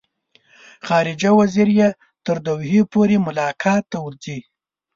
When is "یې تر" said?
1.79-2.37